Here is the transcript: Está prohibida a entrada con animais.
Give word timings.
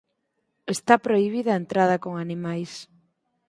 Está 0.75 0.95
prohibida 1.05 1.49
a 1.53 1.61
entrada 1.63 1.95
con 2.03 2.13
animais. 2.25 2.71